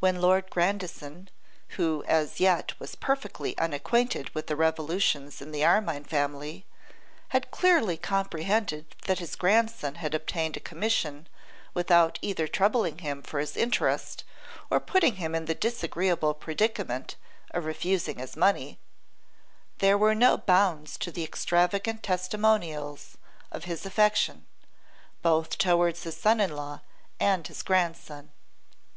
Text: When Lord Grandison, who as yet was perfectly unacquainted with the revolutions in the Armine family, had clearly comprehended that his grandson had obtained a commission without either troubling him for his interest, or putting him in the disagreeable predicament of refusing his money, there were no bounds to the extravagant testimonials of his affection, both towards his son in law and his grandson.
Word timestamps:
When 0.00 0.20
Lord 0.20 0.50
Grandison, 0.50 1.30
who 1.78 2.02
as 2.08 2.40
yet 2.40 2.72
was 2.80 2.96
perfectly 2.96 3.56
unacquainted 3.58 4.34
with 4.34 4.48
the 4.48 4.56
revolutions 4.56 5.40
in 5.40 5.52
the 5.52 5.64
Armine 5.64 6.02
family, 6.02 6.66
had 7.28 7.52
clearly 7.52 7.96
comprehended 7.96 8.96
that 9.06 9.20
his 9.20 9.36
grandson 9.36 9.94
had 9.94 10.14
obtained 10.16 10.56
a 10.56 10.58
commission 10.58 11.28
without 11.74 12.18
either 12.22 12.48
troubling 12.48 12.98
him 12.98 13.22
for 13.22 13.38
his 13.38 13.56
interest, 13.56 14.24
or 14.68 14.80
putting 14.80 15.14
him 15.22 15.32
in 15.32 15.44
the 15.44 15.54
disagreeable 15.54 16.34
predicament 16.34 17.14
of 17.52 17.64
refusing 17.64 18.18
his 18.18 18.36
money, 18.36 18.80
there 19.78 19.96
were 19.96 20.12
no 20.12 20.36
bounds 20.38 20.98
to 20.98 21.12
the 21.12 21.22
extravagant 21.22 22.02
testimonials 22.02 23.16
of 23.52 23.62
his 23.62 23.86
affection, 23.86 24.44
both 25.22 25.56
towards 25.56 26.02
his 26.02 26.16
son 26.16 26.40
in 26.40 26.56
law 26.56 26.80
and 27.20 27.46
his 27.46 27.62
grandson. 27.62 28.32